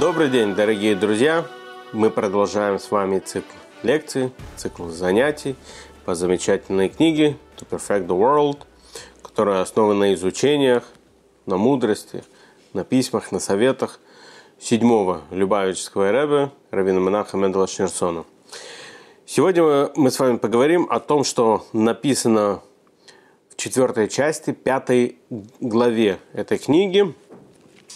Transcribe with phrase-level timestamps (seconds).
[0.00, 1.44] Добрый день, дорогие друзья!
[1.92, 5.56] Мы продолжаем с вами цикл лекций, цикл занятий
[6.06, 8.60] по замечательной книге To Perfect the World,
[9.22, 10.84] которая основана на изучениях,
[11.44, 12.24] на мудрости,
[12.72, 14.00] на письмах, на советах
[14.58, 18.24] седьмого Любавического Рэбе, Равина Монаха Мендела Шнерсона.
[19.26, 22.62] Сегодня мы с вами поговорим о том, что написано
[23.50, 25.18] в четвертой части, пятой
[25.60, 27.14] главе этой книги–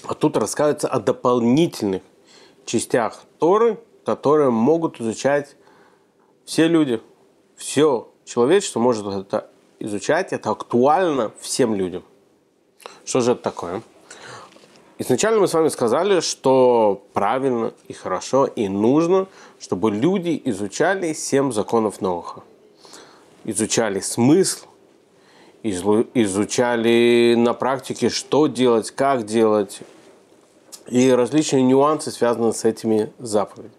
[0.02, 2.02] а тут рассказывается о дополнительных
[2.66, 5.56] частях Торы, которые могут изучать
[6.44, 7.00] все люди.
[7.56, 10.32] Все человечество может это изучать.
[10.32, 12.02] Это актуально всем людям.
[13.04, 13.82] Что же это такое?
[14.98, 19.26] Изначально мы с вами сказали, что правильно и хорошо и нужно,
[19.58, 22.42] чтобы люди изучали семь законов Ноха.
[23.44, 24.66] Изучали смысл,
[25.64, 29.80] изучали на практике, что делать, как делать,
[30.86, 33.72] и различные нюансы, связанные с этими заповедями.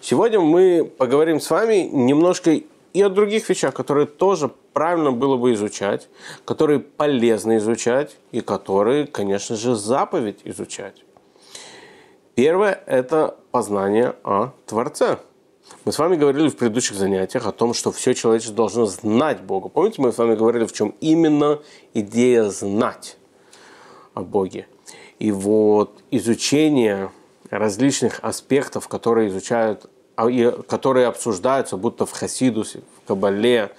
[0.00, 2.60] Сегодня мы поговорим с вами немножко
[2.92, 6.08] и о других вещах, которые тоже правильно было бы изучать,
[6.44, 11.04] которые полезно изучать и которые, конечно же, заповедь изучать.
[12.34, 15.18] Первое– это познание о Творце.
[15.84, 19.68] Мы с вами говорили в предыдущих занятиях о том, что все человечество должно знать Бога.
[19.68, 21.60] Помните, мы с вами говорили, в чем именно
[21.94, 23.16] идея знать
[24.14, 24.66] о Боге.
[25.18, 27.10] И вот изучение
[27.50, 30.28] различных аспектов, которые изучают, а,
[30.62, 33.72] которые обсуждаются, будто в Хасидусе, в Кабале,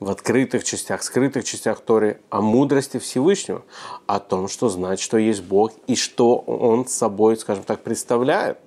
[0.00, 3.62] в открытых частях, скрытых частях Торы, о мудрости Всевышнего,
[4.06, 8.58] о том, что знать, что есть Бог и что Он собой, скажем так, представляет.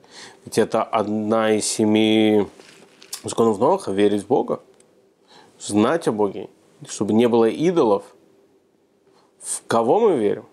[0.46, 2.48] Ведь это одна из семи
[3.24, 4.62] законов Ноха– верить в Бога,
[5.60, 6.50] знать о Боге,
[6.88, 8.04] чтобы не было идолов.
[9.42, 10.46] В кого мы верим?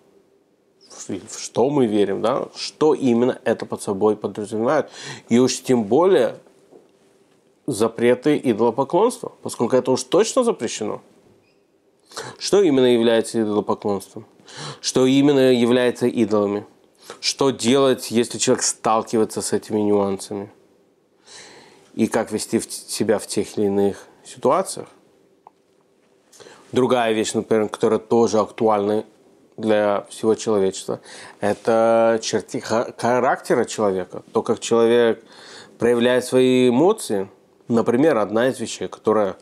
[1.08, 4.90] в что мы верим, да, что именно это под собой подразумевает.
[5.28, 6.38] И уж тем более
[7.66, 11.02] запреты идолопоклонства, поскольку это уж точно запрещено.
[12.38, 14.26] Что именно является идолопоклонством?
[14.80, 16.64] Что именно является идолами?
[17.26, 20.48] Что делать, если человек сталкивается с этими нюансами?
[21.96, 24.86] И как вести себя в тех или иных ситуациях?
[26.70, 29.04] Другая вещь, например, которая тоже актуальна
[29.56, 31.00] для всего человечества.
[31.40, 35.24] Это черты характера человека, то, как человек
[35.80, 37.28] проявляет свои эмоции.
[37.66, 39.36] Например, одна из вещей, которая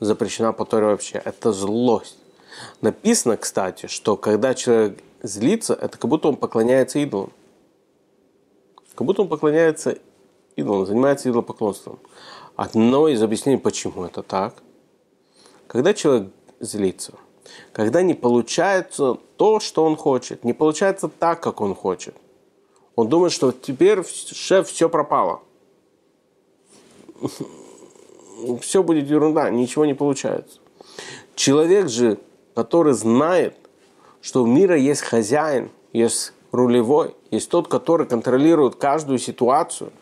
[0.00, 2.16] запрещена по Торе вообще, это злость.
[2.80, 7.32] Написано, кстати, что когда человек злится, это как будто он поклоняется идолам.
[8.94, 9.98] Как будто он поклоняется
[10.56, 11.98] идолам, занимается идолопоклонством.
[12.56, 14.54] Одно из объяснений, почему это так.
[15.66, 17.12] Когда человек злится–
[17.72, 22.14] когда не получается то, что он хочет, не получается так, как он хочет.
[22.94, 25.42] Он думает, что теперь шеф все пропало.
[28.60, 30.58] Все будет ерунда, ничего не получается.
[31.34, 32.18] Человек же,
[32.54, 33.56] который знает,
[34.20, 39.92] что у мира есть хозяин, есть рулевой, есть тот, который контролирует каждую ситуацию,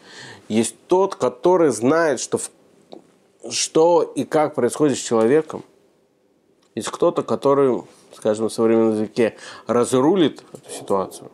[0.48, 2.38] есть тот, который знает, что,
[3.50, 5.64] что и как происходит с человеком–
[6.74, 7.82] есть кто-то, который,
[8.14, 9.36] скажем, в современном языке
[9.66, 11.30] разрулит эту ситуацию.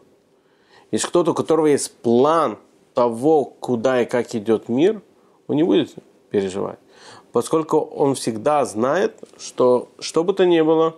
[0.91, 2.59] Есть кто-то, у которого есть план
[2.95, 5.01] того, куда и как идет мир,
[5.47, 5.95] он не будет
[6.31, 6.79] переживать.
[7.33, 10.97] Поскольку он всегда знает, что что бы то ни было,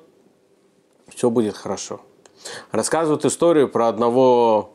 [1.22, 2.00] все будет хорошо.
[2.72, 4.70] Рассказывают историю про одного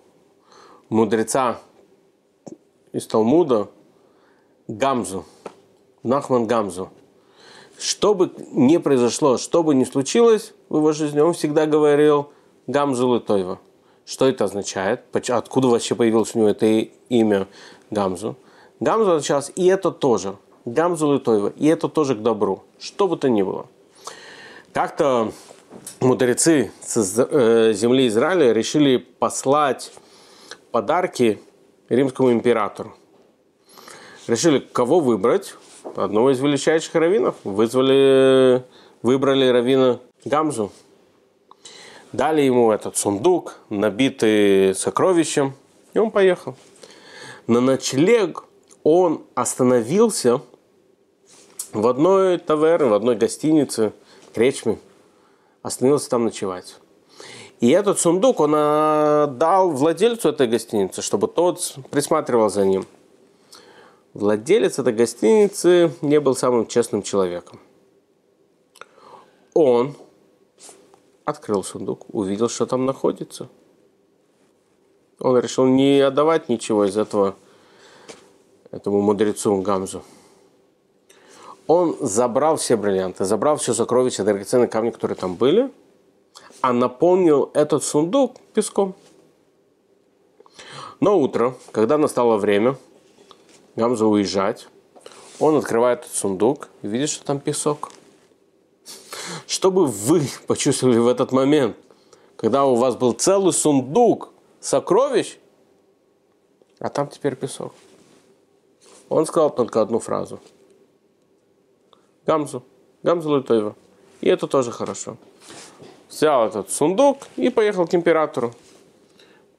[0.87, 1.59] мудреца
[2.93, 3.67] из Талмуда,
[4.69, 5.25] Гамзу,
[6.03, 6.89] Нахман Гамзу–
[7.77, 12.31] что бы ни произошло, что бы ни случилось в его жизни, он всегда говорил
[12.65, 13.59] Гамзу Тойва.
[14.05, 15.01] Что это означает?
[15.27, 17.47] Откуда вообще появилось у него это имя
[17.91, 18.37] Гамзу?
[18.79, 20.37] Гамзу означалось и это тоже.
[20.63, 21.51] Гамзу Тойва.
[21.57, 22.63] И это тоже к добру.
[22.79, 23.67] Что бы то ни было.
[24.71, 25.33] Как-то
[25.99, 29.91] мудрецы с э, земли Израиля решили послать
[30.71, 31.39] подарки
[31.89, 32.95] римскому императору.
[34.27, 35.55] Решили, кого выбрать
[35.95, 37.35] одного из величайших раввинов.
[37.43, 38.63] Вызвали,
[39.01, 40.71] выбрали раввина Гамзу.
[42.13, 45.53] Дали ему этот сундук, набитый сокровищем,
[45.93, 46.55] и он поехал.
[47.47, 48.43] На ночлег
[48.83, 50.41] он остановился
[51.73, 53.93] в одной таверне, в одной гостинице,
[54.33, 54.77] кречме.
[55.67, 56.75] Остановился там ночевать.
[57.59, 62.85] И этот сундук он дал владельцу этой гостиницы, чтобы тот присматривал за ним–
[64.17, 67.59] Владелец этой гостиницы не был самым честным человеком.
[69.53, 69.95] Он
[71.23, 73.47] открыл сундук, увидел, что там находится.
[75.19, 77.35] Он решил не отдавать ничего из этого
[78.71, 80.01] этому мудрецу Гамзу.
[81.67, 85.69] Он забрал все бриллианты, забрал все сокровища, драгоценные камни, которые там были,
[86.61, 88.95] а наполнил этот сундук песком.
[91.01, 92.77] Но утро, когда настало время
[93.75, 94.67] Гамза уезжать,
[95.39, 97.91] он открывает этот сундук и видит, что там песок.
[99.45, 101.75] Что бы вы почувствовали в этот момент,
[102.37, 104.29] когда у вас был целый сундук
[104.61, 105.37] сокровищ,
[106.79, 107.73] а там теперь песок?
[109.09, 110.39] Он сказал только одну фразу.
[112.27, 112.63] Гамзу.
[113.03, 113.75] Гамзу Лутоева.
[114.19, 115.15] И это тоже хорошо.
[116.09, 118.53] Взял этот сундук и поехал к императору.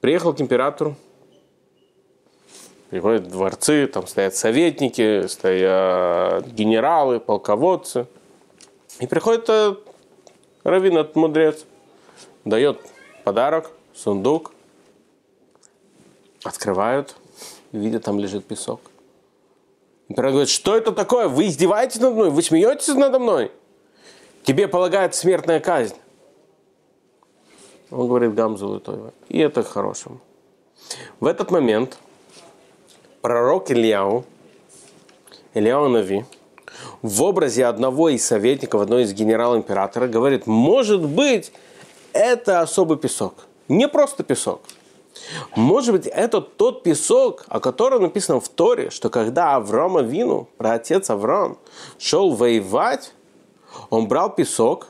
[0.01, 0.95] Приехал к императору.
[2.91, 8.07] Приходят дворцы, там стоят советники, стоят генералы, полководцы.
[8.99, 9.79] И приходит этот
[10.63, 11.65] раввин, этот мудрец,
[12.45, 12.79] дает
[13.23, 14.51] подарок, сундук,
[16.43, 17.15] открывают,
[17.71, 18.81] видят, там лежит песок.
[20.09, 21.27] Император говорит, что это такое?
[21.27, 22.29] Вы издеваетесь надо мной?
[22.31, 23.51] Вы смеетесь надо мной?
[24.43, 25.95] Тебе полагается смертная казнь.
[27.91, 29.13] Он говорит Гамзу Лутоева.
[29.29, 30.19] И это к хорошему.
[31.19, 31.99] В этот момент
[33.21, 34.25] пророк Ильяу,
[35.53, 36.25] Ильяу Нави,
[37.03, 41.51] в образе одного из советников, одного из генерал-императора, говорит, может быть,
[42.13, 43.45] это особый песок.
[43.67, 44.61] Не просто песок–
[45.55, 50.73] может быть, это тот песок, о котором написано в Торе, что когда Авраама Вину, про
[50.73, 51.57] отец Авраам,
[51.97, 53.13] шел воевать,
[53.89, 54.87] он брал песок,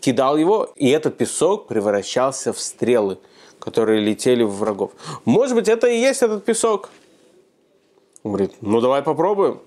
[0.00, 3.18] кидал его, и этот песок превращался в стрелы,
[3.58, 4.92] которые летели в врагов.
[5.24, 6.90] Может быть, это и есть этот песок.
[8.22, 9.60] Он говорит, ну давай попробуем.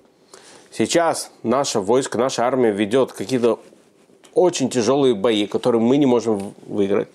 [0.71, 3.59] Сейчас наше войско, наша армия ведет какие-то
[4.33, 7.07] очень тяжелые бои, которые мы не можем выиграть.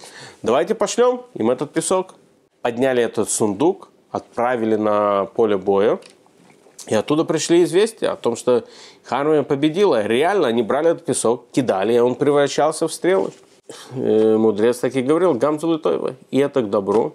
[0.43, 2.15] Давайте пошлем им этот песок
[2.65, 5.99] подняли этот сундук, отправили на поле боя.
[6.87, 8.65] И оттуда пришли известия о том, что
[9.11, 10.07] армия победила.
[10.07, 13.33] Реально, они брали этот песок, кидали, и он превращался в стрелы.
[13.95, 16.15] Э, мудрец так и говорил, Гамзу Литоева.
[16.31, 17.13] И это к добру.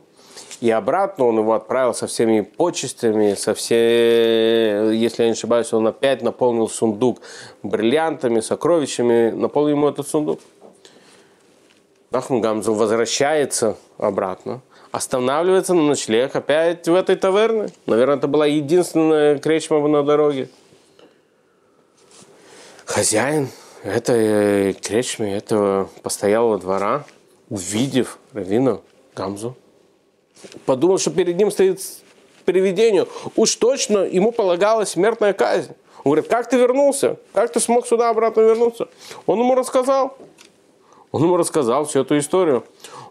[0.62, 5.88] И обратно он его отправил со всеми почестями, со все, если я не ошибаюсь, он
[5.88, 7.22] опять наполнил сундук
[7.63, 10.42] бриллиантами, сокровищами, наполнил ему этот сундук.
[12.12, 14.62] Нахум Гамзу возвращается обратно
[14.92, 17.70] останавливается на ночлег опять в этой таверне.
[17.86, 20.50] Наверное, это была единственная кречма на дороге.
[22.86, 23.50] Хозяин
[23.84, 27.06] этой кречмы, этого постоялого двора,
[27.50, 28.80] увидев Равина
[29.16, 29.56] Гамзу,
[30.66, 31.82] подумал, что перед ним стоит
[32.46, 33.06] привидение.
[33.36, 35.74] Уж точно ему полагалась смертная казнь.
[36.04, 37.18] Он говорит, как ты вернулся?
[37.34, 38.88] Как ты смог сюда обратно вернуться?
[39.26, 40.18] Он ему рассказал.
[41.12, 42.64] Он ему рассказал всю эту историю.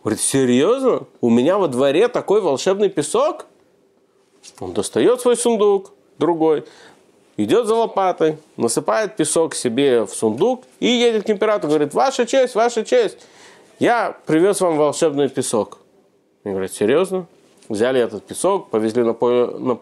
[0.02, 1.02] Говорит, серьезно?
[1.20, 3.46] У меня во дворе такой волшебный песок?
[4.60, 6.64] Он достает свой сундук, другой,
[7.36, 11.68] идет за лопатой, насыпает песок себе в сундук и едет к императору.
[11.70, 13.18] Говорит, ваша честь, ваша честь,
[13.78, 15.78] я привез вам волшебный песок.
[16.44, 17.26] И говорит, серьезно?
[17.68, 19.78] Взяли этот песок, повезли на поле, на...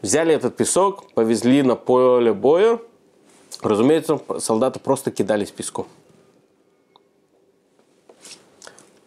[0.00, 2.78] взяли этот песок, повезли на поле боя.
[3.62, 5.86] Разумеется, солдаты просто кидались песком.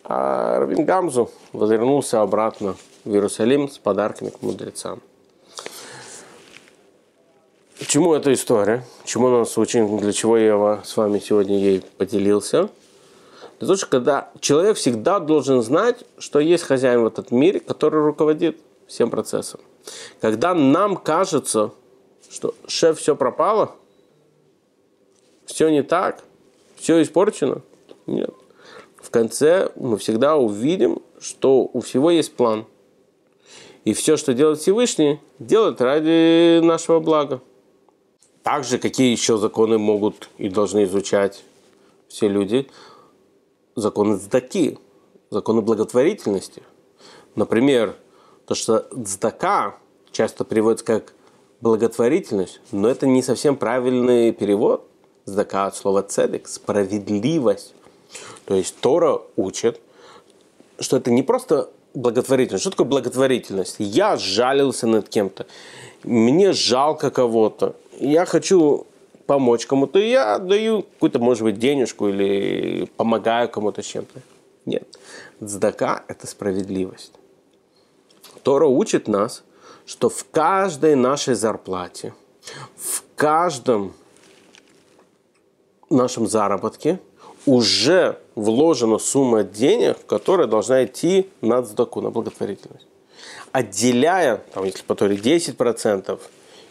[0.10, 5.02] А Равин Гамзу возвернулся обратно в Иерусалим с подарками к мудрецам.
[7.86, 8.86] Чему эта история?
[9.04, 9.86] Чему нас учит?
[9.98, 12.70] Для чего я с вами сегодня ей поделился?
[13.60, 18.02] Для того, что когда человек всегда должен знать, что есть хозяин в этом мире, который
[18.02, 19.60] руководит всем процессом.
[20.22, 21.72] Когда нам кажется,
[22.30, 23.76] что шеф все пропало,
[25.46, 26.24] все не так,
[26.78, 27.62] все испорчено,
[28.06, 28.34] нет
[29.18, 32.66] конце мы всегда увидим, что у всего есть план.
[33.84, 37.42] И все, что делает Всевышний, делает ради нашего блага.
[38.44, 41.44] Также какие еще законы могут и должны изучать
[42.08, 42.68] все люди?
[43.76, 44.78] Законы цдаки,
[45.32, 46.62] законы благотворительности.
[47.34, 47.96] Например,
[48.46, 49.80] то, что цдака
[50.12, 51.14] часто переводится как
[51.62, 54.88] благотворительность, но это не совсем правильный перевод.
[55.26, 57.74] Цдака от слова цедек, справедливость.
[58.48, 59.82] То есть Тора учит,
[60.80, 62.62] что это не просто благотворительность.
[62.62, 63.76] Что такое благотворительность?
[63.80, 65.46] Я жалился над кем-то,
[66.04, 68.88] мне жалко кого-то, я хочу
[69.26, 74.22] помочь кому-то, я даю какую-то, может быть, денежку или помогаю кому-то чем-то.
[74.66, 74.98] Нет.
[75.46, 77.12] Цдака– это справедливость.
[78.44, 79.44] Тора учит нас,
[79.86, 82.14] что в каждой нашей зарплате,
[82.78, 83.94] в каждом
[85.90, 87.00] нашем заработке
[87.46, 92.86] уже вложена сумма денег, которая должна идти на цдаку, на благотворительность.
[93.52, 96.20] отделяя, там, если по Торе 10%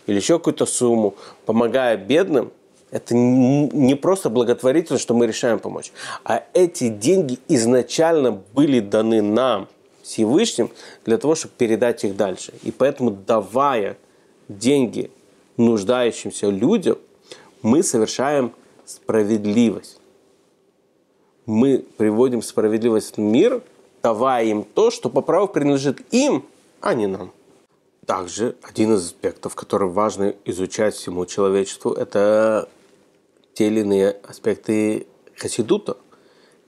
[0.06, 2.52] или еще какую-то сумму, помогая бедным,
[2.92, 5.92] это не просто благотворительность, что мы решаем помочь,
[6.24, 9.66] а эти деньги изначально были даны нам,
[10.04, 10.70] Всевышним,
[11.04, 12.52] для того, чтобы передать их дальше.
[12.62, 13.96] И поэтому, давая
[14.48, 15.10] деньги
[15.56, 16.98] нуждающимся людям,
[17.62, 18.52] мы совершаем
[18.84, 19.98] справедливость.
[21.46, 23.62] Мы приводим справедливость в мир,
[24.02, 26.44] давая им то, что по праву принадлежит им,
[26.80, 27.32] а не нам.
[28.04, 32.68] Также один из аспектов, который важно изучать всему человечеству, это
[33.54, 35.96] те или иные аспекты хасидута,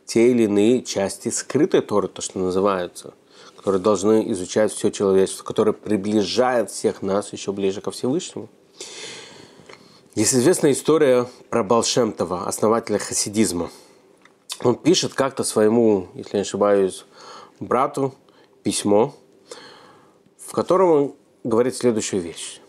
[0.04, 3.14] те или иные части скрытой Торы, то, что называется,
[3.56, 8.48] которые должны изучать все человечество, которые приближают всех нас еще ближе ко Всевышнему.
[10.14, 13.70] Есть известная история про Балшемтова, основателя хасидизма.
[14.62, 17.04] Он пишет как-то своему, если не ошибаюсь,
[17.60, 18.14] брату
[18.62, 19.14] письмо,
[20.38, 22.60] в котором он говорит следующую вещь.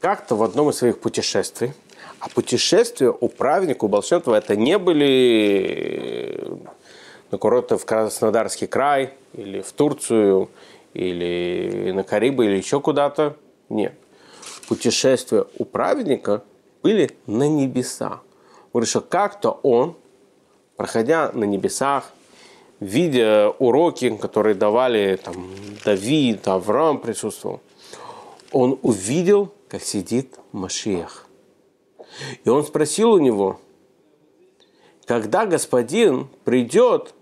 [0.00, 1.72] Как-то в одном из своих путешествий–
[2.20, 6.60] а путешествия у праведника, у Болшентова, это не были
[7.30, 10.50] на курорты в Краснодарский край, или в Турцию,
[10.92, 13.36] или на Карибы, или еще куда-то.
[13.70, 13.94] Нет.
[14.68, 16.44] Путешествия у праведника
[16.82, 18.20] были на небеса.
[18.74, 19.96] Он решил, как-то он,
[20.80, 22.10] проходя на небесах,
[22.80, 25.50] видя уроки, которые давали там,
[25.84, 27.60] Давид, Авраам присутствовал,
[28.50, 31.26] он увидел, как сидит Машиях.
[32.44, 33.60] И он спросил у него,
[35.04, 37.12] когда господин придет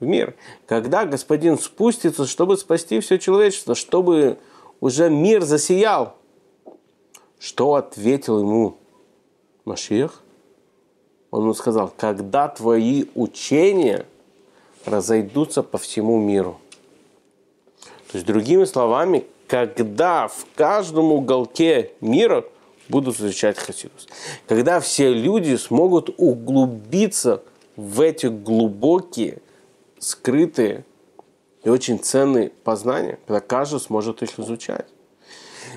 [0.00, 0.34] в мир,
[0.66, 4.38] когда господин спустится, чтобы спасти все человечество, чтобы
[4.80, 6.16] уже мир засиял.
[7.38, 8.78] Что ответил ему
[9.66, 10.22] Машех?
[11.30, 14.06] Он ему сказал, когда твои учения
[14.84, 16.58] разойдутся по всему миру.
[18.10, 22.44] То есть, другими словами, когда в каждом уголке мира–
[22.88, 24.08] будут изучать Хасидус.
[24.46, 27.42] Когда все люди смогут углубиться
[27.76, 29.38] в эти глубокие,
[29.98, 30.84] скрытые
[31.64, 34.86] и очень ценные познания, когда каждый сможет их изучать.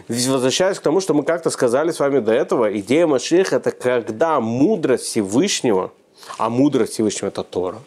[0.07, 3.71] Ведь возвращаясь к тому, что мы как-то сказали с вами до этого, идея Машиха– это
[3.71, 5.91] когда мудрость Всевышнего,
[6.38, 7.79] а мудрость Всевышнего– это Тора,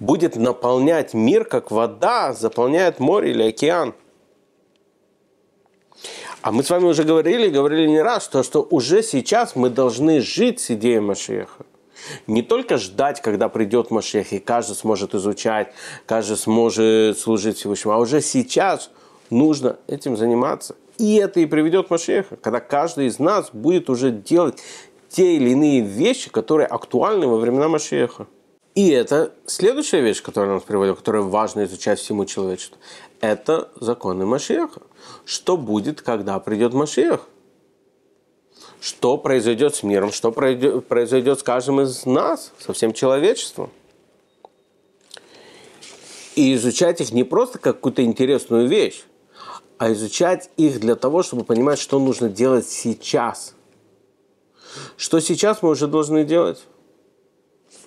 [0.00, 3.94] будет наполнять мир, как вода заполняет море или океан–
[6.42, 10.20] а мы с вами уже говорили, говорили не раз, что, что уже сейчас мы должны
[10.20, 11.64] жить с идеей Машеха.
[12.26, 15.72] Не только ждать, когда придет Машех, и каждый сможет изучать,
[16.04, 18.90] каждый сможет служить Всевышнему, а уже сейчас
[19.32, 20.76] нужно этим заниматься.
[20.98, 24.62] И это и приведет Машеха, когда каждый из нас будет уже делать
[25.08, 28.26] те или иные вещи, которые актуальны во времена Машеха.
[28.74, 32.78] И это следующая вещь, которая нас приводит, которая важно изучать всему человечеству.
[33.20, 34.82] Это законы Машеха.
[35.24, 37.28] Что будет, когда придет Машех?
[38.80, 40.10] Что произойдет с миром?
[40.10, 43.70] Что произойдет с каждым из нас, со всем человечеством?
[46.34, 49.04] И изучать их не просто как какую-то интересную вещь,
[49.82, 53.56] а изучать их для того, чтобы понимать, что нужно делать сейчас.
[54.96, 56.62] Что сейчас мы уже должны делать?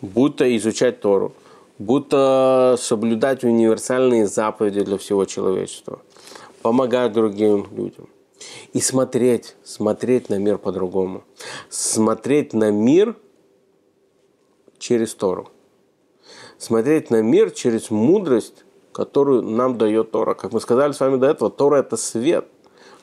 [0.02, 1.32] будто изучать Тору,
[1.80, 6.02] будто соблюдать универсальные заповеди для всего человечества,
[6.62, 8.10] помогать другим людям.
[8.74, 11.24] И смотреть, смотреть на мир по-другому.
[11.70, 13.16] Смотреть на мир
[14.80, 15.50] через Тору.
[16.58, 18.65] Смотреть на мир через мудрость,
[18.96, 20.36] которую нам дает Тора.
[20.36, 22.46] Как мы сказали с вами до этого, Тора– это свет,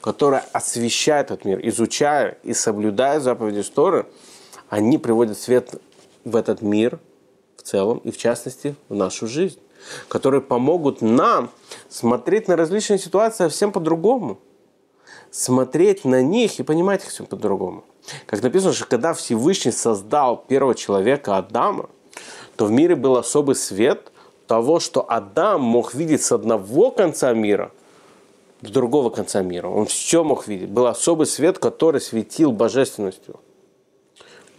[0.00, 1.60] который освещает этот мир.
[1.68, 4.06] Изучая и соблюдая заповеди Торы,
[4.70, 5.74] они приводят свет
[6.24, 6.98] в этот мир
[7.58, 9.58] в целом и в частности в нашу жизнь,
[10.08, 11.50] которые помогут нам
[11.90, 14.38] смотреть на различные ситуации совсем по-другому,
[15.30, 17.84] смотреть на них и понимать их совсем по-другому.
[18.24, 21.90] Как написано, что когда Всевышний создал первого человека Адама,
[22.56, 24.11] то в мире был особый свет
[24.52, 27.70] того, что Адам мог видеть с одного конца мира
[28.60, 29.68] в другого конца мира.
[29.68, 30.68] Он все мог видеть.
[30.68, 33.40] Был особый свет, который светил божественностью.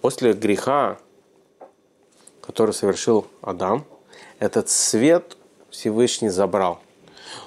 [0.01, 0.97] После греха
[2.41, 3.85] который совершил Адам,
[4.39, 5.37] этот свет
[5.69, 6.79] Всевышний забрал.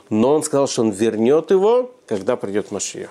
[0.08, 3.10] Но он сказал, что он вернет его, когда придет Машиях.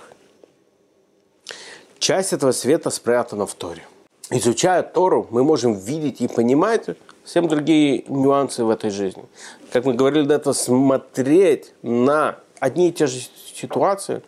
[1.99, 3.83] Часть этого света спрятана в Торе.
[4.31, 6.87] Изучая Тору, мы можем видеть и понимать
[7.25, 9.25] совсем другие нюансы в этой жизни.
[9.73, 13.19] Как мы говорили до этого, смотреть на одни и те же
[13.53, 14.21] ситуации,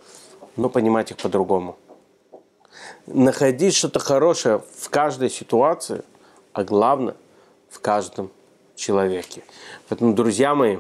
[0.56, 1.78] но понимать их по-другому.
[3.06, 6.04] Находить что-то хорошее в каждой ситуации,
[6.54, 7.16] а главное–
[7.70, 8.32] в каждом
[8.76, 9.44] человеке.
[9.88, 10.78] Поэтому, друзья мои,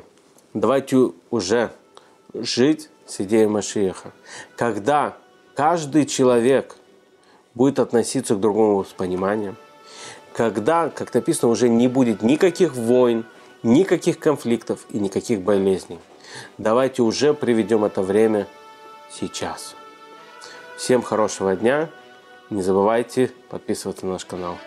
[0.53, 1.71] давайте уже
[2.33, 4.12] жить с идеей Машиеха.
[4.55, 5.17] Когда
[5.55, 6.75] каждый человек
[7.53, 9.57] будет относиться к другому с пониманием,
[10.38, 13.25] когда, как написано, уже не будет никаких войн,
[13.63, 15.98] никаких конфликтов и никаких болезней.
[16.60, 18.46] Давайте уже приведем это время
[19.12, 19.74] сейчас.
[20.77, 21.89] Всем хорошего дня.
[22.51, 24.58] Не забывайте подписываться на наш канал.